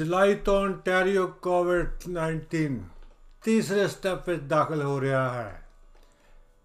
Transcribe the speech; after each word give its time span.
ਜੁਲਾਈ 0.00 0.34
ਤੋਂ 0.34 0.54
ontario 0.66 1.26
ਕੋਵਿਡ-19 1.42 2.76
ਤੀਸਰੇ 3.42 3.88
step 3.88 4.28
ਵਿੱਚ 4.28 4.42
ਦਾਖਲ 4.42 4.82
ਹੋ 4.82 5.00
ਰਿਹਾ 5.00 5.28
ਹੈ। 5.32 5.62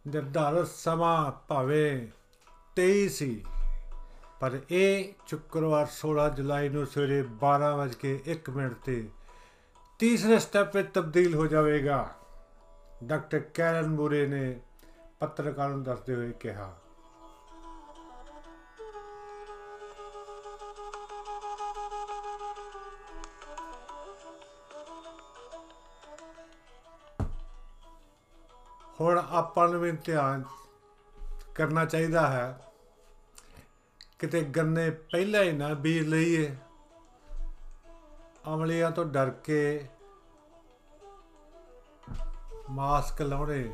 ਨਿਰਧਾਰਤ 0.08 0.68
ਸਮਾਂ 0.68 1.32
ਭਾਵੇਂ 1.48 2.08
23 2.78 3.08
ਸੀ, 3.10 3.44
ਪਰ 4.40 4.58
ਇਹ 4.72 5.14
ਸ਼ੁੱਕਰਵਾਰ 5.28 5.88
16 5.96 6.30
ਜੁਲਾਈ 6.30 6.70
ਨੂੰ 6.70 6.86
ਸਵੇਰੇ 6.86 7.22
12:01 7.42 8.50
ਮਿੰਟ 8.50 8.78
ਤੇ 8.86 8.98
ਤੀਸਰੇ 10.00 10.40
ਸਟੈਪ 10.40 10.76
ਵਿੱਚ 10.76 10.94
ਤਬਦੀਲ 10.94 11.36
ਹੋ 11.36 11.48
ਜਾਵੇਗਾ। 11.48 12.00
ਡਾਕਟਰ 13.04 13.40
ਕੈਰਨ 13.54 13.88
ਮੂਰੇ 13.88 14.26
ਨੇ 14.28 14.60
ਪੱਤਰਕਾਰਾਂ 15.20 15.70
ਨੂੰ 15.70 15.84
ਦੱਸਦੇ 15.84 16.16
ਹੋਏ 16.16 16.32
ਕਿਹਾ। 16.40 16.74
ਹੁਣ 29.02 29.24
ਆਪਾਂ 29.30 29.70
ਨੂੰ 29.70 29.82
ਵੀ 29.82 29.92
ਧਿਆਨ 29.92 30.44
ਕਰਨਾ 31.56 31.86
ਚਾਹੀਦਾ 31.86 32.28
ਹੈ। 32.28 32.62
ਕਿਤੇ 34.20 34.42
ਗੰਨੇ 34.42 34.90
ਪਹਿਲਾਂ 34.90 35.44
ਹੀ 35.44 35.52
ਨਾ 35.52 35.74
ਬੀਜ 35.74 36.08
ਲਈਏ। 36.08 36.56
ਅਮਲੀਆਂ 38.54 38.92
ਤੋਂ 38.92 39.06
ਡਰ 39.06 39.30
ਕੇ 39.30 39.88
ਮਾਸਕ 42.70 43.22
ਲਾਉਣੇ 43.22 43.74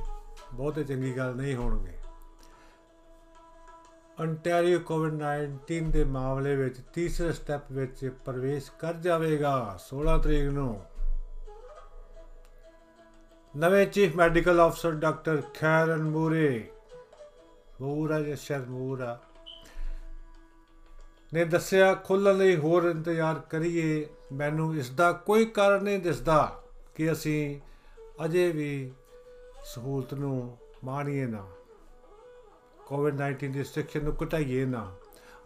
ਬਹੁਤੇ 0.54 0.84
ਚੰਗੀ 0.84 1.18
ਗੱਲ 1.18 1.36
ਨਹੀਂ 1.36 1.56
ਹੋਣਗੇ। 1.56 1.98
Ontario 4.24 4.80
ਕੋਵਿਡ-19 4.80 5.92
ਦੇ 5.92 6.04
ਮਾਮਲੇ 6.04 6.56
ਵਿੱਚ 6.56 6.82
ਤੀਸਰੇ 6.94 7.34
ਸਟੈਪ 7.34 7.72
ਵਿੱਚ 7.72 8.16
ਪ੍ਰਵੇਸ਼ 8.26 8.72
ਕਰ 8.72 8.94
ਜਾਵੇਗਾ। 8.94 9.80
16 9.90 10.18
ਤਰੀਕ 10.18 10.50
ਨੂੰ 10.50 10.86
ਨਵੇਂ 13.58 13.86
ਚੀਫ 13.86 14.16
ਮੈਡੀਕਲ 14.16 14.68
ਅਫਸਰ 14.68 14.92
ਡਾਕਟਰ 14.92 15.42
ਖੈਰਨ 15.60 16.04
ਮੂਰੇ। 16.04 16.70
ਮੂਰਾ 17.82 18.20
ਜਸ਼ਰ 18.20 18.60
ਮੂਰਾ 18.60 19.20
ਨੇ 21.34 21.46
ਦੱਸਿਆ, 21.46 21.94
ਖੁੱਲ੍ਹਣ 21.94 22.38
ਲਈ 22.38 22.56
ਹੋਰ 22.56 22.84
ਇੰਤਜ਼ਾਰ 22.84 23.42
ਕਰੀਏ। 23.50 24.06
ਮੈਨੂੰ 24.34 24.76
ਇਸ 24.76 24.90
ਦਾ 24.90 25.12
ਕੋਈ 25.12 25.46
ਕਾਰਨ 25.46 25.84
ਨਹੀਂ 25.84 26.00
ਦਿਸਦਾ 26.00 26.62
ਕਿ 26.96 27.12
ਅਸੀਂ 27.12 27.60
ਅਜੇ 28.26 28.52
ਵੀ 28.52 28.92
ਸਹੂਲਤ 29.66 30.14
ਨੂੰ 30.14 30.58
ਮਾਣੀਏ 30.84 31.26
ਨਾ। 31.26 31.46
ਕੋਵਿਡ-19 32.86 33.48
ਦੀ 33.48 33.64
ਸਟ੍ਰਿਕਸ਼ਨ 33.64 34.04
ਨੂੰ 34.04 34.16
ਘਟਾਈਏ 34.24 34.66
ਨਾ। 34.66 34.96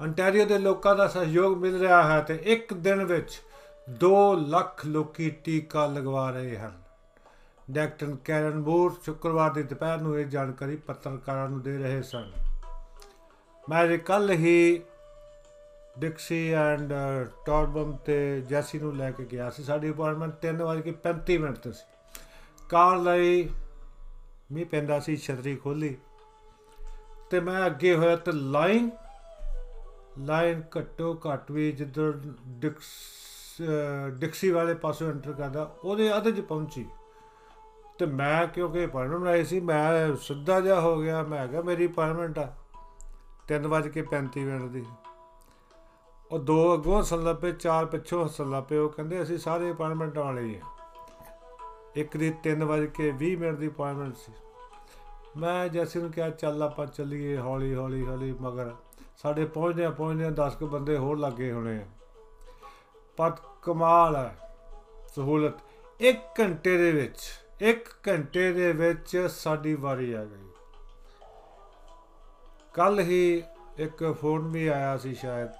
ਅੰਟਾਰੀਓ 0.02 0.46
ਦੇ 0.46 0.58
ਲੋਕਾਂ 0.58 0.96
ਦਾ 0.96 1.08
ਸਹਿਯੋਗ 1.08 1.58
ਮਿਲ 1.58 1.80
ਰਿਹਾ 1.80 2.04
ਹੈ 2.04 2.22
ਤੇ 2.22 2.40
ਇੱਕ 2.44 2.74
ਦਿਨ 2.74 3.04
ਵਿੱਚ 3.04 3.42
2 3.90 4.34
ਲੱਖ 4.36 4.86
ਲੋਕੀ 4.86 5.30
ਟੀਕਾ 5.30 5.86
ਲਗਵਾ 5.86 6.32
ਰਹੇ 6.32 6.58
ਹਨ। 6.58 6.85
ਡਾਕਟਰ 7.68 8.16
ਕੈਰਨ 8.26 8.62
ਬੂਰ 8.64 8.96
ਸ਼ੁੱਕਰਵਾਰ 9.04 9.54
ਦੀ 9.54 9.64
ਦੁਪਹਿਰ 9.64 10.02
ਨੂੰ 10.02 10.18
ਇਹ 10.20 10.26
ਜਾਣਕਾਰੀ 10.28 10.76
ਪੱਤਰਕਾਰਾਂ 10.88 11.48
ਨੂੰ 11.50 11.62
ਦੇ 11.62 11.78
ਰਹੇ 11.78 12.02
ਸਨ। 12.02 12.32
ਮੈਂ 13.64 13.98
ਕੱਲ 14.00 14.32
ਹੀ 14.32 14.82
ਡਿਕਸੀ 16.00 16.52
ਐਂਡ 16.54 16.94
ਟੌਰਬਮ 17.46 17.96
ਤੇ 18.06 18.42
ਜੈਸੀ 18.42 18.80
ਨੂੰ 18.80 18.96
ਲੈ 18.98 19.10
ਕੇ 19.12 19.26
ਗਿਆ 19.26 19.50
ਸੀ, 19.50 19.64
ਸਾਡੀ 19.64 19.90
ਅਪਾਇੰਟਮੈਂਟ 19.92 20.34
3:35 20.42 21.38
ਮਿੰਟ 21.38 21.58
ਤੇ 21.58 21.72
ਸੀ। 21.72 21.86
ਕਾਰ 22.70 22.98
ਲਈ 22.98 23.50
ਮੀਂਹ 24.52 24.66
ਪੈਂਦਾ 24.66 25.00
ਸੀ, 25.00 25.16
ਛਤਰੀ 25.18 25.56
ਖੋਲੀ 25.56 25.96
ਤੇ 27.30 27.40
ਮੈਂ 27.40 27.66
ਅੱਗੇ 27.66 27.96
ਹੋਇਆ 27.96 28.16
ਤੇ 28.18 28.32
ਲਾਈਨ 28.32 28.90
ਲਾਈਨ 30.20 30.62
ਘੱਟੋ 30.78 31.14
ਘੱਟ 31.26 31.52
ਵੀ 31.52 31.72
ਜਿੱਧਰ 31.72 32.12
ਡਿਕਸ 32.60 32.92
ਡਿਕਸੀ 34.20 34.52
ਵਾਲੇ 34.52 34.74
ਪਾਸੋਂ 34.76 35.10
ਐਂਟਰ 35.10 35.34
ਕਰਦਾ, 35.34 35.64
ਉਹਦੇ 35.84 36.16
ਅੱਧ 36.18 36.30
'ਚ 36.30 36.40
ਪਹੁੰਚੀ। 36.42 36.86
ਤੇ 38.00 38.06
ਮੈਂ 38.06 38.48
ਕਿਉਂਕਿ 38.48 38.86
ਅਪਾਇੰਟਮੈਂਟ 38.86 39.22
ਬਣਾਈ 39.22 39.44
ਸੀ, 39.44 39.60
ਮੈਂ 39.60 40.16
ਸਿੱਧਾ 40.16 40.62
ਜਿਹਾ 40.62 40.80
ਹੋ 40.82 41.02
ਗਿਆ, 41.02 41.24
ਮੈਂ 41.24 41.48
ਕਿਹਾ 41.48 41.62
ਮੇਰੀ 41.62 41.88
ਅਪਾਇੰਟਮੈਂਟ 41.88 42.40
ਆ। 42.40 42.54
3:35 43.48 44.46
ਮਿੰਟ 44.46 44.72
ਦੀ। 44.72 44.86
ਉਹ 46.32 46.40
ਦੋ 46.40 46.74
ਅੱਗੋਂ 46.74 47.00
ਹੱਸਣ 47.00 47.24
ਲੱਪੇ, 47.24 47.52
ਚਾਰ 47.52 47.86
ਪਿੱਛੋਂ 47.86 48.24
ਹੱਸਣ 48.26 48.50
ਲੱਪੇ, 48.50 48.78
ਉਹ 48.78 48.90
ਕਹਿੰਦੇ 48.90 49.22
ਅਸੀਂ 49.22 49.38
ਸਾਰੇ 49.38 49.72
ਅਪਾਇੰਟਮੈਂਟ 49.72 50.18
ਵਾਲੇ 50.18 50.42
ਹੀ 50.42 50.56
ਆ। 50.56 50.62
ਇੱਕ 51.96 52.18
ਦੀ 52.18 52.34
3:20 52.44 53.36
ਮਿੰਟ 53.36 53.58
ਦੀ 53.58 53.68
ਅਪਾਇੰਟਮੈਂਟ 53.68 54.16
ਸੀ। 54.16 54.34
ਮੈਂ 55.38 55.70
ਜੈਸੇ 55.70 56.00
ਨੂੰ 56.00 56.12
ਕਿਹਾ, 56.12 56.30
ਚੱਲ 56.30 56.64
ਆਪਾਂ 56.64 56.86
ਚੱਲੀਏ 56.86 57.38
ਹੌਲੀ 57.38 57.76
ਹੌਲੀ 57.76 58.06
ਹੌਲੀ, 58.06 58.32
ਮਗਰ। 58.42 58.72
ਸਾਡੇ 59.18 59.46
ਪਹੁੰਚਦੇ 59.46 59.90
ਪਹੁੰਚਦੇ 59.90 60.30
10 60.32 60.56
ਕੁ 60.56 60.68
ਬੰਦੇ 60.68 60.98
ਹੋਰ 60.98 61.18
ਲੱਗੇ 61.18 61.52
ਹੋਣੇ 61.52 61.78
ਆ। 61.78 61.86
ਪਰ 63.18 63.32
ਕਮਾਲ 63.62 64.16
ਹੈ 64.16 64.56
ਸਹੂਲਤ। 65.16 65.54
1 66.02 66.16
ਘੰਟੇ 66.40 66.78
ਦੇ 66.78 66.92
ਵਿੱਚ 66.92 67.20
1 67.62 67.90
ਘੰਟੇ 68.08 68.52
ਦੇ 68.54 68.72
ਵਿੱਚ 68.74 69.18
ਸਾਡੀ 69.32 69.74
ਵਾਰੀ 69.76 70.12
ਆ 70.14 70.24
ਗਈ। 70.26 70.48
ਕੱਲ 72.74 73.00
ਹੀ 73.00 73.44
ਇੱਕ 73.78 74.04
ਫੋਨ 74.22 74.48
ਵੀ 74.48 74.68
ਆਇਆ 74.68 74.98
ਸੀ 74.98 75.14
ਸ਼ਾਇਦ 75.14 75.52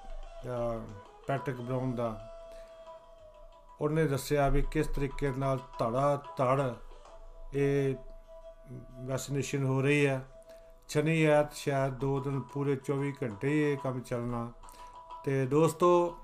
ਪੈਟਿਕ 1.28 1.56
ਬਰਾਊਨ 1.56 1.96
ਦਾ। 1.96 2.18
ਉਹਨੇ 3.82 4.06
ਦੱਸਿਆ 4.08 4.48
ਵੀ 4.50 4.62
ਕਿਸ 4.72 4.88
ਤਰੀਕੇ 4.88 5.32
ਨਾਲ 5.32 5.60
ਧੜਾ, 5.80 6.16
ਧੜ 6.38 6.74
ਇਹ 7.54 7.96
ਵੈਕਸੀਨੇਸ਼ਨ 9.08 9.64
ਹੋ 9.64 9.82
ਰਹੀ 9.82 10.06
ਹੈ। 10.06 10.22
ਸ਼ਨੀ 10.90 11.24
ਐਤ 11.24 11.54
ਸ਼ਾਇਦ 11.54 11.94
2 11.96 12.20
ਦਿਨ 12.20 12.40
ਪੂਰੇ 12.54 12.76
24 12.86 13.12
ਘੰਟੇ 13.24 13.72
ਇਹ 13.72 13.78
ਕੰਮ 13.78 14.00
ਚੱਲਣਾ। 14.00 14.52
ਤੇ 15.26 15.46
ਦੋਸਤੋ, 15.46 16.18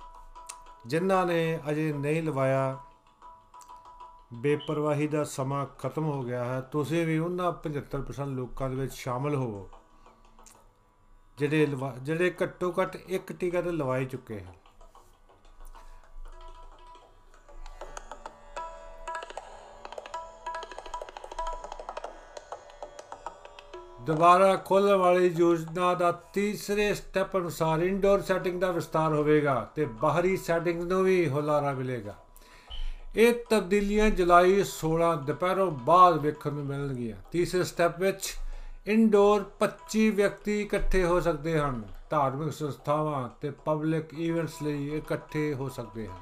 ਜਿਨ੍ਹਾਂ 0.88 1.26
ਨੇ 1.26 1.59
ਅਜੇ 1.70 1.92
ਨਹੀਂ 1.94 2.24
ਲਵਾਇਆ 2.24 2.78
ਬੇਪਰਵਾਹੀ 4.31 5.08
ਦਾ 5.08 5.24
ਸਮਾਂ 5.24 5.66
ਖਤਮ 5.80 6.06
ਹੋ 6.06 6.22
ਗਿਆ 6.24 6.44
ਹੈ। 6.46 6.59
ਤੁਸੀਂ 6.72 7.06
ਵੀ 7.06 7.18
ਉਹਨਾਂ 7.19 7.52
75% 7.64 8.36
ਲੋਕਾਂ 8.36 8.69
ਦੇ 8.69 8.75
ਵਿੱਚ 8.75 8.94
ਸ਼ਾਮਲ 8.94 9.36
ਹੋਵੋ, 9.36 9.69
ਜਿਹੜੇ 11.38 11.68
ਜਿਹੜੇ 12.02 12.34
ਘੱਟੋ 12.44 12.74
ਘੱਟ 12.81 12.96
ਇੱਕ 12.96 13.31
ਟੀਕਾ 13.34 13.62
ਤੇ 13.62 13.72
ਲਵਾਈ 13.72 14.06
ਚੁੱਕੇ 14.06 14.40
ਹਨ। 14.40 14.53
ਦੁਬਾਰਾ 24.02 24.56
ਖੋਲਣ 24.58 24.96
ਵਾਲੀ 24.96 25.28
ਯੋਜਨਾ 25.28 25.94
ਦਾ 25.94 26.12
ਤੀਸਰੇ 26.34 26.94
ਸਟੈਪ 26.94 27.38
ਅਨੁਸਾਰ 27.38 27.80
ਇਨਡੋਰ 27.81 28.22
ਸੈਟਿੰਗ 28.22 28.59
ਦਾ 28.62 28.72
ਵਿਸਤਾਰ 28.72 29.14
ਹੋਵੇਗਾ 29.14 29.59
ਤੇ 29.75 29.86
ਬਾਹਰੀ 30.02 30.36
ਸੈਟਿੰਗ 30.38 30.81
ਨੂੰ 30.84 31.03
ਵੀ 31.03 31.28
ਹੁਲਾਰਾ 31.30 31.72
ਮਿਲੇਗਾ। 31.74 32.16
ਇਹ 33.16 33.33
ਤਬਦੀਲੀਆਂ 33.49 34.09
ਜੁਲਾਈ 34.09 34.63
16 34.63 35.16
ਦੁਪਹਿਰੋਂ 35.16 35.72
ਬਾਅਦ 35.72 36.17
ਵੇਖਣ 36.17 36.53
ਨੂੰ 36.53 36.66
ਮਿਲਣਗੀਆਂ। 36.66 37.17
ਤੀਸਰੇ 37.31 37.63
ਸਟੈਪ 37.63 37.99
ਵਿੱਚ 37.99 38.33
ਇਨਡੋਰ 38.88 39.44
25 39.59 40.09
ਵਿਅਕਤੀ 40.09 40.61
ਇਕੱਠੇ 40.61 41.03
ਹੋ 41.03 41.19
ਸਕਦੇ 41.19 41.59
ਹਨ। 41.59 41.83
ਧਾਰਮਿਕ 42.09 42.53
ਸੰਸਥਾਵਾਂ 42.53 43.29
ਤੇ 43.41 43.49
ਪਬਲਿਕ 43.49 44.13
ਇਵੈਂਟਸ 44.13 44.63
ਲਈ 44.63 44.88
ਇਕੱਠੇ 44.88 45.53
ਹੋ 45.53 45.69
ਸਕਦੇ 45.69 46.07
ਹਨ। 46.07 46.16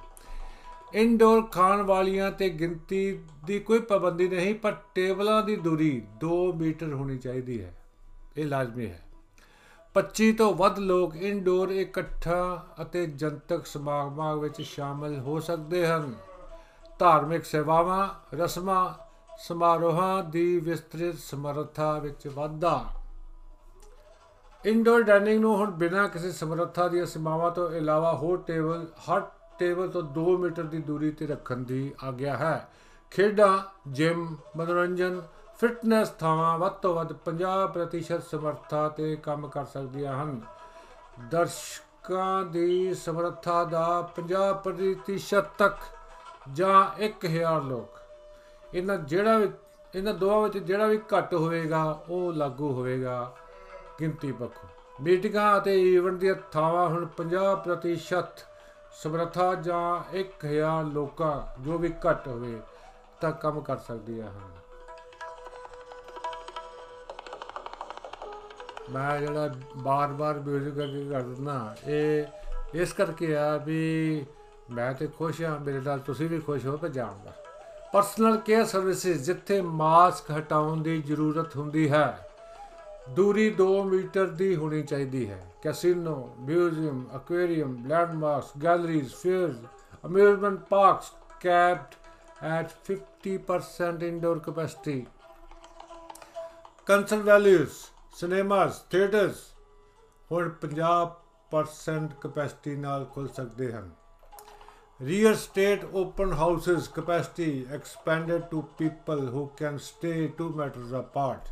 ਇਨਡੋਰ 0.94 1.42
ਖਾਣ 1.42 1.82
ਵਾਲੀਆਂ 1.82 2.32
ਤੇ 2.32 2.50
ਗਿਣਤੀ 2.50 3.20
ਦੀ 3.46 3.60
ਕੋਈ 3.60 3.80
ਪਾਬੰਦੀ 3.80 4.28
ਨਹੀਂ, 4.28 4.56
ਪਰ 4.56 4.76
ਟੇਬਲਾਂ 4.96 5.44
ਦੀ 5.44 5.56
ਦੂਰੀ 5.56 6.02
2 6.20 6.54
ਮੀਟਰ 6.54 6.94
ਹੋਣੀ 6.94 7.18
ਚਾਹੀਦੀ 7.18 7.62
ਹੈ। 7.62 7.74
ਇਹ 8.38 8.46
ਲਾਜ਼ਮੀ 8.46 8.86
ਹੈ। 8.86 9.02
25 9.94 10.32
ਤੋਂ 10.34 10.54
ਵੱਧ 10.54 10.80
ਲੋਕ 10.80 11.16
ਇਨਡੋਰ 11.16 11.70
ਇਕੱਠਾ 11.70 12.68
ਅਤੇ 12.82 13.06
ਜਨਤਕ 13.06 13.66
ਸਮਾਗਮਾਂ 13.66 14.38
ਵਿੱਚ 14.38 14.62
ਸ਼ਾਮਲ 14.62 15.20
ਹੋ 15.20 15.40
ਸਕਦੇ 15.40 15.88
ਹਨ। 15.88 16.16
ਧਾਰਮਿਕ 17.00 17.46
ਸੇਵਾਵਾਂ, 17.46 18.36
ਰਸਮਾਂ, 18.36 18.94
ਸਮਾਰੋਹਾਂ 19.38 20.24
ਦੀ 20.24 20.60
ਵਿਸਤ੍ਰਿਤ 20.60 21.16
ਸਮਰੱਥਾ 21.18 22.00
ਵਿੱਚ 22.00 22.28
ਵਾਧਾ। 22.28 22.86
ਇਨਡੋਰ 24.66 25.04
ਡਾਈਨਿੰਗ 25.04 25.42
ਨੂੰ 25.42 25.56
ਹੁਣ 25.58 25.72
ਬਿਨਾਂ 25.72 26.10
ਕਿਸੇ 26.10 26.32
ਸਮਰੱਥਾ 26.32 26.88
ਦੀਆਂ 26.88 27.06
ਸੀਮਾਵਾਂ 27.06 27.52
ਤੋਂ 27.52 27.72
ਇਲਾਵਾ 27.72 28.14
ਹੋਰ 28.14 28.38
ਟੇਬਲ, 28.38 28.88
ਹਰ 29.00 29.22
ਟੇਬਲ 29.60 29.88
ਤੋਂ 29.88 30.02
2 30.02 30.38
ਮੀਟਰ 30.38 30.64
ਦੀ 30.64 30.78
ਦੂਰੀ 30.78 31.12
ਤੇ 31.12 31.28
ਰੱਖਣ 31.28 31.58
ਦੀ 31.58 31.94
ਆਗਿਆ 32.04 32.38
ਹੈ। 32.38 32.70
ਖੇਡਾਂ 33.12 33.58
ਜਿਮ 33.88 34.36
ਮਨੋਰੰਜਨ 34.58 35.22
ਫਿਟਨੈਸ 35.60 36.10
ਥਾਵਾਂ 36.10 36.58
ਵੱਧ 36.60 36.74
ਤੋਂ 36.74 36.94
ਵੱਧ 36.94 37.14
50% 37.14 38.22
ਸਮਰੱਥਾ 38.32 38.90
ਤੇ 38.90 39.16
ਕੰਮ 39.16 39.48
ਕਰ 39.48 39.66
ਸਕਦੀਆਂ 39.66 40.24
ਹਨ। 40.24 40.42
ਦਰਸ਼ਕਾਂ 41.32 42.44
ਦੀ 42.44 42.94
ਸਮਰੱਥਾ 42.94 43.64
ਦਾ 43.64 44.02
50% 44.16 45.46
ਤੱਕ 45.58 45.78
ਜਾਂ 46.54 47.02
1000 47.02 47.62
ਲੋਕ, 47.64 48.00
ਇਹਨਾਂ 48.74 48.98
ਜਿਹੜਾ 48.98 49.38
ਵੀ, 49.38 49.50
ਇਹਨਾਂ 49.94 50.14
ਦੋਵਾਂ 50.14 50.42
ਵਿੱਚ 50.42 50.58
ਜਿਹੜਾ 50.58 50.88
ਵੀ 50.88 51.00
ਘੱਟ 51.14 51.34
ਹੋਵੇਗਾ, 51.34 51.84
ਉਹ 52.10 52.34
ਲਾਗੂ 52.34 52.72
ਹੋਵੇਗਾ 52.74 53.36
ਗਿਣਤੀ 54.02 54.32
ਪੱਖੋਂ। 54.32 54.70
ਮੀਟਿੰਗਾਂ 55.02 55.58
ਅਤੇ 55.58 55.74
ਈਵੈਂਟ 55.84 56.18
ਦੀਆਂ 56.20 56.36
ਥਾਵਾਂ 56.52 56.88
ਹੁਣ 56.90 57.06
50% 57.18 58.46
ਸਮਰੱਥਾ 58.94 59.54
ਜਾਂ 59.56 60.04
1000 60.14 60.84
ਲੋਕਾਂ 60.94 61.62
ਜੋ 61.64 61.78
ਵੀ 61.78 61.94
ਘੱਟ 62.08 62.28
ਹੋਵੇ, 62.28 62.60
ਤਾਂ 63.22 63.32
ਕੰਮ 63.32 63.62
ਕਰ 63.62 63.78
ਸਕਦੀਆਂ 63.78 64.28
ਹਨ। 64.28 64.58
ਮੈਂ 68.92 69.20
ਜਿਹੜਾ 69.20 69.50
ਬਾਰ-ਬਾਰ 69.78 70.40
ਮਿਊਜ਼ਿਕ 70.40 70.84
ਅੱਗੇ 70.84 71.04
ਕਰ 71.10 71.22
ਦਿੰਦਾ, 71.22 71.76
ਇਹ 71.88 72.78
ਇਸ 72.82 72.94
ਕਰਕੇ 72.94 73.36
ਆ 73.38 73.56
ਵੀ 73.58 74.26
ਮੈਂ 74.72 74.94
ਤੇ 74.94 75.08
ਖੁਸ਼ 75.08 75.42
ਹਾਂ, 75.42 75.60
ਮੇਰੇ 75.60 75.80
ਨਾਲ 75.80 76.00
ਤੁਸੀਂ 76.00 76.30
ਵੀ 76.30 76.40
ਖੁਸ਼ 76.40 76.66
ਹੋ 76.66 76.78
ਤਾਂ 76.78 76.90
ਜਾਣਦਾ 76.90 77.34
ਪਰਸਨਲ 77.94 78.38
ਕੇਅਰ 78.38 78.66
ਸਰਵਿਸਿਜ਼ 78.66 79.24
ਜਿੱਥੇ 79.26 79.62
ਮਾਸਕ 79.62 80.32
ਹਟਾਉਣ 80.32 80.82
ਦੀ 80.82 81.02
ਜ਼ਰੂਰਤ 81.02 81.56
ਹੁੰਦੀ 81.56 81.90
ਹੈ, 81.92 82.30
ਦੂਰੀ 83.10 83.50
2 83.60 83.84
ਮੀਟਰ 83.84 84.26
ਦੀ 84.26 84.56
ਹੋਣੀ 84.56 84.82
ਚਾਹੀਦੀ 84.84 85.30
ਹੈ। 85.30 85.42
Casino 85.64 86.36
museum 86.40 87.06
aquarium 87.16 87.78
landmarks 87.88 88.52
galleries 88.64 89.16
fairs 89.16 89.56
amusement 90.06 90.60
parks 90.60 91.12
capped 91.40 91.96
at 92.50 92.70
50% 92.88 94.04
indoor 94.04 94.38
capacity. 94.40 95.00
Concert 96.88 97.24
values, 97.26 97.80
cinemas, 98.20 98.78
theaters, 98.94 99.42
ਹੁਣ 100.32 100.50
50% 100.62 102.14
ਕਪੈਸਿਟੀ 102.22 102.76
ਨਾਲ 102.76 103.06
ਖੁੱਲ 103.06 103.28
ਸਕਦੇ 103.28 103.72
ਹਨ। 103.74 103.90
Real 105.06 105.36
estate 105.36 105.86
open 105.94 106.34
houses 106.34 106.88
capacity 106.88 107.66
expanded 107.72 108.42
to 108.42 108.62
people 108.62 109.30
who 109.30 109.46
can 109.58 109.78
stay 109.78 110.34
2 110.42 110.48
metres 110.56 111.00
apart 111.00 111.48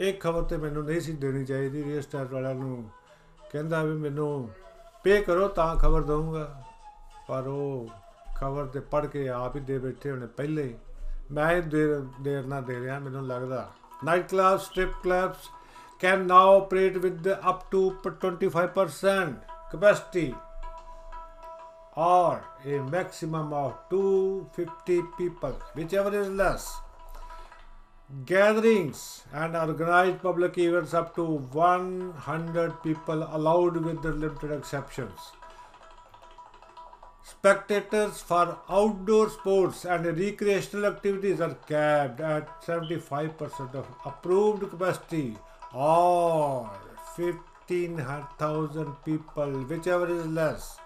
ਇਹ 0.00 0.14
ਖਬਰ 0.20 0.42
ਤੇ 0.42 0.56
ਮੈਨੂੰ 0.56 0.84
ਨਹੀਂ 0.84 1.00
ਸੀ 1.00 1.12
ਦੇਣੀ 1.12 1.44
ਚਾਹੀਦੀ 1.44 1.84
ਰੀਅਲ 1.84 2.02
ਸਟੇਟ 2.02 2.32
ਵਾਲਿਆਂ 2.32 2.54
ਨੂੰ। 2.54 2.90
ਕਹਿੰਦਾ 3.52 3.82
ਵੀ 3.82 3.92
ਮੈਨੂੰ 3.92 4.50
ਪੇ 5.04 5.20
ਕਰੋ 5.20 5.48
ਤਾਂ 5.48 5.76
ਖਬਰ 5.76 6.02
ਦਊਂਗਾ। 6.02 6.62
ਪਰ 7.28 7.46
ਉਹ 7.46 7.88
ਖਬਰ 8.36 8.66
ਤੇ 8.66 8.80
ਪੜ 8.80 9.06
ਕੇ 9.06 9.28
ਆਪ 9.28 9.56
ਹੀ 9.56 9.60
ਦੇ 9.60 9.78
ਬੈਠੇ 9.78 10.10
ਹੋਣੇ 10.10 10.26
ਪਹਿਲੇ। 10.26 10.64
ਹੀ 10.64 10.74
ਮੈਂ 11.30 11.56
ਹੀ 11.56 11.60
ਦੇਰ 11.60 12.00
ਦੇਰ 12.20 12.46
ਨਾਲ 12.46 12.62
ਦੇ 12.62 12.80
ਰਿਹਾ, 12.80 12.98
ਮੈਨੂੰ 12.98 13.26
ਲੱਗਦਾ। 13.26 13.70
Night 14.04 14.28
club 14.28 14.58
strip 14.58 14.90
clubs 15.04 15.36
can 16.02 16.20
now 16.26 16.42
operate 16.56 16.96
with 17.04 17.16
the 17.22 17.32
up 17.50 17.62
to 17.70 17.78
25% 18.02 19.48
capacity 19.72 20.26
or 21.98 22.44
a 22.64 22.78
maximum 22.90 23.52
of 23.52 23.76
250 23.90 25.02
people, 25.18 25.54
whichever 25.74 26.16
is 26.20 26.28
less. 26.28 26.78
Gatherings 28.24 29.24
and 29.32 29.56
organized 29.56 30.22
public 30.22 30.56
events 30.58 30.94
up 30.94 31.14
to 31.16 31.24
100 31.24 32.82
people 32.84 33.26
allowed 33.38 33.76
with 33.84 34.00
the 34.02 34.12
limited 34.12 34.52
exceptions. 34.52 35.18
Spectators 37.24 38.22
for 38.22 38.58
outdoor 38.68 39.28
sports 39.28 39.84
and 39.84 40.06
recreational 40.06 40.86
activities 40.86 41.40
are 41.40 41.54
capped 41.66 42.20
at 42.20 42.62
75% 42.62 43.74
of 43.74 43.86
approved 44.04 44.70
capacity 44.70 45.36
or 45.74 46.70
15,000 47.16 48.92
people, 49.04 49.50
whichever 49.64 50.08
is 50.08 50.26
less. 50.26 50.78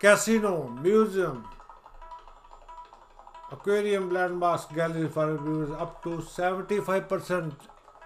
Casino, 0.00 0.68
museum, 0.82 1.44
aquarium, 3.50 4.10
landmarks, 4.10 4.66
gallery 4.66 5.08
for 5.08 5.36
viewers 5.36 5.70
up 5.72 6.02
to 6.02 6.18
75% 6.18 7.52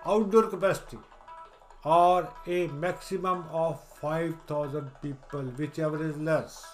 outdoor 0.07 0.45
capacity 0.45 0.99
or 1.85 2.29
a 2.47 2.67
maximum 2.69 3.45
of 3.51 3.81
5,000 4.01 4.91
people, 5.03 5.43
whichever 5.59 6.05
is 6.05 6.17
less. 6.19 6.65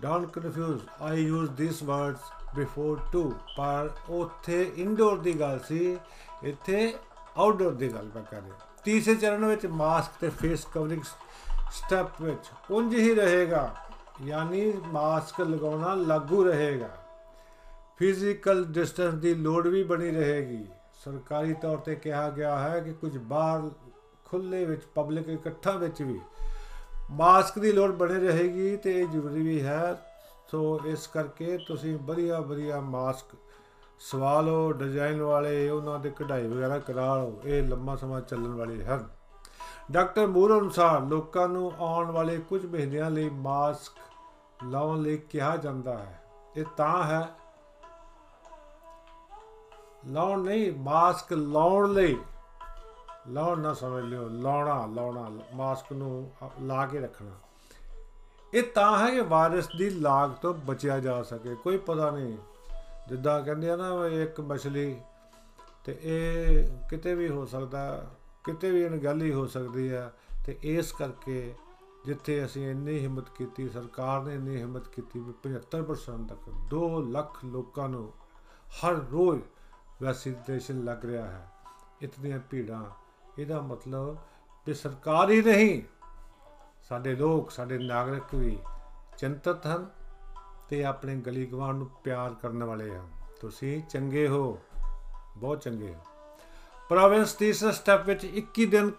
Don't 0.00 0.32
confuse, 0.32 0.82
I 1.00 1.14
use 1.14 1.48
these 1.56 1.82
words 1.82 2.20
before 2.54 2.98
too, 3.12 3.28
ਪਰ 3.56 3.90
ਉੱਥੇ 4.10 4.62
indoor 4.76 5.18
ਦੀ 5.18 5.32
ਗੱਲ 5.40 5.58
ਸੀ 5.68 5.98
ਇੱਥੇ 6.44 6.94
outdoor 7.38 7.72
ਦੀ 7.74 7.92
ਗੱਲ 7.94 8.10
ਮੈਂ 8.14 8.22
ਕਰ 8.22 8.42
ਰਿਹਾ 8.42 8.56
ਤੀਸਰੇ 8.84 9.14
ਚਰਨ 9.14 9.44
ਵਿੱਚ 9.44 9.66
ਮਾਸਕ 9.66 10.20
ਤੇ 10.20 10.28
ਫੇਸ 10.40 10.64
ਕਵਰਿੰਗ 10.74 11.02
ਸਟੈਪ 11.72 12.20
ਵਿੱਚ 12.22 12.50
ਉਂਝ 12.70 12.94
ਹੀ 12.94 13.14
ਰਹੇਗਾ 13.14 13.70
ਯਾਨੀ 14.20 14.72
ਮਾਸਕ 14.86 15.40
ਲਗਾਉਣਾ 15.40 15.94
ਲਾਗੂ 15.94 16.44
ਰਹੇਗਾ। 16.44 16.88
ਫਿਜ਼ੀਕਲ 17.98 18.64
ਡਿਸਟੈਂਸ 18.64 19.14
ਦੀ 19.14 19.34
ਲੋੜ 19.34 19.66
ਵੀ 19.66 19.82
ਬਣੀ 19.84 20.10
ਰਹੇਗੀ। 20.10 20.64
ਸਰਕਾਰੀ 21.04 21.54
ਤੌਰ 21.54 21.78
ਤੇ 21.78 21.94
ਕਿਹਾ 21.94 22.30
ਗਿਆ 22.30 22.58
ਹੈ 22.58 22.80
ਕਿ 22.80 22.92
ਕੁਝ 22.92 23.18
ਬਾਹਰ 23.18 23.70
ਖੁੱਲੇ 24.24 24.64
ਵਿੱਚ 24.64 24.82
ਪਬਲਿਕ 24.94 25.28
ਇਕੱਠਾਂ 25.28 25.78
ਵਿੱਚ 25.78 26.02
ਵੀ 26.02 26.20
ਮਾਸਕ 27.10 27.58
ਦੀ 27.58 27.72
ਲੋੜ 27.72 27.90
ਬਣੀ 27.90 28.26
ਰਹੇਗੀ 28.26 28.76
ਤੇ 28.76 29.00
ਇਹ 29.00 29.08
ਜ਼ਰੂਰੀ 29.08 29.42
ਵੀ 29.42 29.62
ਹੈ। 29.62 29.96
ਸੋ 30.50 30.80
ਇਸ 30.86 31.06
ਕਰਕੇ 31.06 31.58
ਤੁਸੀਂ 31.58 31.96
ਵਧੀਆ 31.96 32.40
ਵਧੀਆ 32.40 32.80
ਮਾਸਕ 32.80 33.34
ਸਵਾ 34.00 34.40
ਲਓ 34.40 34.72
ਡਿਜ਼ਾਈਨ 34.72 35.20
ਵਾਲੇ 35.22 35.68
ਉਹਨਾਂ 35.70 35.98
ਦੇ 35.98 36.12
ਕਢਾਈ 36.16 36.46
ਵਗੈਰਾ 36.46 36.78
ਕਰਾ 36.78 37.16
ਲਓ। 37.16 37.40
ਇਹ 37.44 37.62
ਲੰਮਾ 37.62 37.96
ਸਮਾਂ 37.96 38.20
ਚੱਲਣ 38.20 38.54
ਵਾਲੇ 38.54 38.84
ਹਨ 38.84 39.08
ਡਾਕਟਰ 39.90 40.26
ਮੂਰ 40.26 40.58
ਅਨੁਸਾਰ 40.58 41.00
ਲੋਕਾਂ 41.00 41.48
ਨੂੰ 41.48 41.72
ਆਉਣ 41.80 42.10
ਵਾਲੇ 42.10 42.38
ਕੁਝ 42.38 42.66
ਮਹੀਨਿਆਂ 42.66 43.10
ਲਈ 43.10 43.28
ਮਾਸਕ 43.28 43.92
ਲਾਉਣ 44.64 45.02
ਲਈ 45.02 45.16
ਕਿਹਾ 45.16 45.56
ਜਾਂਦਾ 45.56 45.98
ਹੈ। 45.98 46.22
ਇਹ 46.56 46.64
ਤਾਂ 46.76 47.04
ਹੈ, 47.04 47.28
ਲਾਉਣ 50.06 50.42
ਨਹੀਂ, 50.42 50.72
ਮਾਸਕ 50.78 51.32
ਲਾਉਣ 51.32 51.92
ਲਈ। 51.92 52.16
ਲਾਉਣ 53.28 53.60
ਨਾ 53.60 53.74
ਸਮਝ 53.74 54.04
ਲਿਓ, 54.04 54.28
ਲਾਉਣਾ 54.28 54.86
ਲਾਉਣਾ, 54.86 55.30
ਮਾਸਕ 55.54 55.92
ਨੂੰ 55.92 56.30
ਲਾ 56.60 56.86
ਕੇ 56.86 57.00
ਰੱਖਣਾ। 57.00 57.30
ਇਹ 58.54 58.62
ਤਾਂ 58.62 58.98
ਹੈ 58.98 59.10
ਕਿ 59.10 59.20
ਵਾਇਰਸ 59.20 59.68
ਦੀ 59.78 59.90
ਲਾਗ 59.90 60.30
ਤੋਂ 60.30 60.54
ਬਚਿਆ 60.54 60.98
ਜਾ 61.00 61.22
ਸਕੇ, 61.22 61.54
ਕੋਈ 61.54 61.76
ਪਤਾ 61.76 62.10
ਨਹੀਂ। 62.10 62.36
ਜਿੱਦਾਂ 63.08 63.40
ਕਹਿੰਦੇ 63.42 63.70
ਆ 63.70 63.76
ਨਾ, 63.76 64.06
ਇੱਕ 64.22 64.40
ਮਛਲੀ 64.40 65.00
ਤੇ 65.84 65.98
ਇਹ 66.02 66.68
ਕਿਤੇ 66.90 67.14
ਵੀ 67.14 67.28
ਹੋ 67.28 67.46
ਸਕਦਾ 67.46 68.06
ਕਿਤੇ 68.44 68.70
ਵੀ 68.70 68.86
ਅਣਗਹਿਲੀ 68.86 69.32
ਹੋ 69.32 69.46
ਸਕਦੀ 69.46 69.92
ਹੈ 69.92 70.12
ਤੇ 70.46 70.58
ਇਸ 70.62 70.92
ਕਰਕੇ 70.92 71.54
ਜਿੱਥੇ 72.06 72.44
ਅਸੀਂ 72.44 72.70
ਇੰਨੀ 72.70 72.98
ਹਿੰਮਤ 72.98 73.30
ਕੀਤੀ, 73.30 73.68
ਸਰਕਾਰ 73.68 74.22
ਨੇ 74.22 74.34
ਇੰਨੀ 74.34 74.56
ਹਿੰਮਤ 74.56 74.88
ਕੀਤੀ 74.88 75.20
ਵੀ 75.20 75.32
75% 75.42 76.28
ਤੱਕ 76.28 76.50
2 76.70 77.00
ਲੱਖ 77.00 77.44
ਲੋਕਾਂ 77.44 77.88
ਨੂੰ 77.88 78.12
ਹਰ 78.68 78.94
ਰੋਜ਼ 78.94 79.42
ਵੈਕਸੀਨੇਸ਼ਨ 80.02 80.84
ਲੱਗ 80.84 81.04
ਰਿਹਾ 81.04 81.26
ਹੈ। 81.26 81.48
ਇਤਨੀਆਂ 82.02 82.38
ਭੀੜਾਂ, 82.50 82.84
ਇਹਦਾ 83.38 83.60
ਮਤਲਬ 83.60 84.16
ਕਿ 84.66 84.74
ਸਰਕਾਰ 84.74 85.30
ਹੀ 85.30 85.42
ਨਹੀਂ, 85.42 85.82
ਸਾਡੇ 86.88 87.14
ਲੋਕ, 87.14 87.50
ਸਾਡੇ 87.50 87.78
ਨਾਗਰਿਕ 87.78 88.34
ਵੀ 88.34 88.58
ਚਿੰਤਤ 89.18 89.66
ਹਨ 89.66 89.90
ਤੇ 90.68 90.84
ਆਪਣੇ 90.84 91.16
ਗਲੀ 91.16 91.46
ਗਵਾਂਢ 91.46 91.76
ਨੂੰ 91.76 91.90
ਪਿਆਰ 92.04 92.34
ਕਰਨ 92.34 92.64
ਵਾਲੇ 92.64 92.90
ਹਨ। 92.94 93.08
ਤੁਸੀਂ 93.40 93.82
ਚੰਗੇ 93.82 94.28
ਹੋ, 94.28 94.58
ਬਹੁਤ 95.36 95.60
ਚੰਗੇ 95.60 95.94
ਹੋ। 95.94 96.00
ਪ੍ਰੋਵਿੰਸ 96.92 97.32
ਤੀਸਰੇ 97.32 97.72
ਸਟੈਪ 97.72 98.06
ਵਿੱਚ 98.06 98.24
21 98.38 98.64
ਦਿਨ 98.64 98.90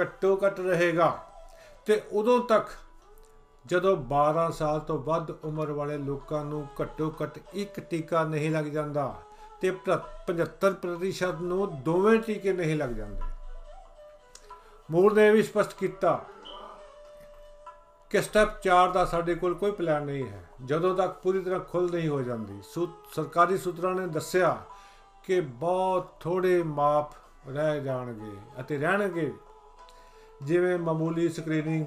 ਘੱਟੋ 0.00 0.38
ਘੱਟ 0.46 0.60
ਰਹੇਗਾ। 0.60 1.08
ਤੇ 1.86 2.02
ਉਦੋਂ 2.12 2.38
ਤੱਕ 2.44 2.68
ਜਦੋਂ 3.66 3.96
12 4.12 4.46
ਸਾਲ 4.50 4.80
ਤੋਂ 4.80 4.98
ਵੱਧ 4.98 5.30
ਉਮਰ 5.30 5.70
ਵਾਲੇ 5.72 5.98
ਲੋਕਾਂ 5.98 6.44
ਨੂੰ 6.44 6.66
ਘੱਟੋ 6.80 7.12
ਘੱਟ 7.22 7.38
ਇੱਕ 7.52 7.78
ਟੀਕਾ 7.80 8.22
ਨਹੀਂ 8.24 8.50
ਲੱਗ 8.50 8.64
ਜਾਂਦਾ 8.64 9.04
ਤੇ 9.60 9.70
75% 9.86 11.42
ਨੂੰ 11.42 11.82
ਦੋਵੇਂ 11.82 12.18
ਟੀਕੇ 12.20 12.52
ਨਹੀਂ 12.52 12.76
ਲੱਗ 12.76 12.90
ਜਾਂਦੇ। 12.90 13.20
ਮੂਰ 14.90 15.14
ਨੇ 15.14 15.30
ਵੀ 15.30 15.42
ਸਪਸ਼ਟ 15.42 15.74
ਕੀਤਾ 15.78 16.14
ਕਿ 18.10 18.22
ਸਟੈਪ 18.22 18.56
4 18.62 18.90
ਦਾ 18.94 19.04
ਸਾਡੇ 19.04 19.34
ਕੋਲ 19.34 19.54
ਕੋਈ 19.54 19.70
ਪਲਾਨ 19.72 20.02
ਨਹੀਂ 20.02 20.26
ਹੈ। 20.28 20.42
ਜਦੋਂ 20.64 20.94
ਤੱਕ 20.96 21.12
ਪੂਰੀ 21.22 21.42
ਤਰ੍ਹਾਂ 21.42 21.60
ਖੁੱਲ 21.60 21.90
ਨਹੀਂ 21.92 22.08
ਹੋ 22.08 22.20
ਜਾਂਦੀ। 22.22 22.58
ਸਰਕਾਰੀ 23.14 23.58
ਸੂਤਰਾਂ 23.58 23.94
ਨੇ 23.94 24.06
ਦੱਸਿਆ 24.06 24.56
ਕਿ 25.24 25.40
ਬਹੁਤ 25.40 26.10
ਥੋੜੇ 26.20 26.62
ਮਾਪ 26.62 27.14
ਰਹਿ 27.48 27.80
ਜਾਣਗੇ 27.80 28.36
ਅਤੇ 28.60 28.78
ਰਹਿਣਗੇ 28.78 29.32
ਜਿਵੇਂ 30.42 30.78
ਮਾਮੂਲੀ 30.78 31.28
ਸਕਰੀਨਿੰਗ 31.28 31.86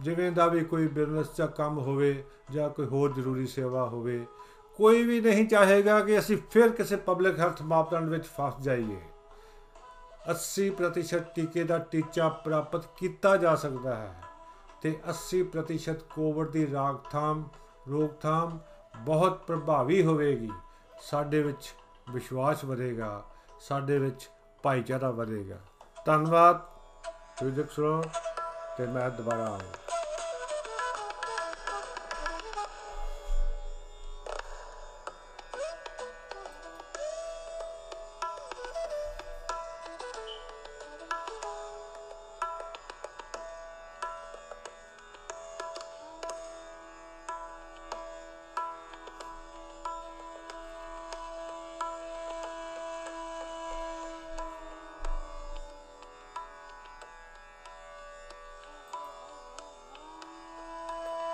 ਜਿਵੇਂ 0.00 0.30
ਦਾ 0.32 0.46
ਵੀ 0.46 0.64
ਕੋਈ 0.64 0.86
ਬਿਜ਼ਨਸ 0.86 1.36
ਜਾਂ 1.36 1.48
ਕੰਮ 1.48 1.78
ਹੋਵੇ 1.78 2.24
ਜਾਂ 2.50 2.68
ਕੋਈ 2.70 2.86
ਹੋਰ 2.86 3.12
ਜ਼ਰੂਰੀ 3.12 3.46
ਸੇਵਾ 3.46 3.84
ਹੋਵੇ, 3.88 4.26
ਕੋਈ 4.76 5.02
ਵੀ 5.02 5.20
ਨਹੀਂ 5.20 5.46
ਚਾਹੇਗਾ 5.48 6.00
ਕਿ 6.00 6.18
ਅਸੀਂ 6.18 6.36
ਫਿਰ 6.50 6.68
ਕਿਸੇ 6.68 6.96
ਪਬਲਿਕ 6.96 7.38
ਹੈਲਥ 7.38 7.62
ਮਾਪਦੰਡ 7.62 8.08
ਵਿੱਚ 8.08 8.26
ਫਸ 8.26 8.60
ਜਾਈਏ। 8.62 9.00
80% 10.30 11.22
ਟੀਕੇ 11.34 11.64
ਦਾ 11.64 11.78
ਟੀਚਾ 11.78 12.28
ਪ੍ਰਾਪਤ 12.28 12.86
ਕੀਤਾ 12.96 13.36
ਜਾ 13.36 13.54
ਸਕਦਾ 13.54 13.94
ਹੈ 13.96 14.22
ਤੇ 14.82 14.98
80% 15.10 16.02
ਕੋਵਿਡ 16.14 16.50
ਦੀ 16.50 16.70
ਰਾਖਥਾਮ, 16.72 17.48
ਰੋਕਥਾਮ 17.90 18.58
ਬਹੁਤ 18.98 19.42
ਪ੍ਰਭਾਵੀ 19.46 20.04
ਹੋਵੇਗੀ। 20.04 20.50
ਸਾਡੇ 21.00 21.42
ਵਿੱਚ 21.42 21.74
ਵਿਸ਼ਵਾਸ 22.10 22.64
ਵਧੇਗਾ, 22.64 23.24
ਸਾਡੇ 23.60 23.98
ਵਿੱਚ 23.98 24.28
ਭਾਈਚਾਰਾ 24.62 25.10
ਵਧੇਗਾ। 25.10 25.56
ਧੰਨਵਾਦ। 26.04 26.56
ਤੁਸੀਂ 27.38 27.52
ਦੇਖੋ 27.52 28.02
ਤੇ 28.78 28.86
ਮੈਂ 28.86 29.10
ਦੁਬਾਰਾ 29.10 29.46
ਆਉਂਗਾ। 29.46 29.95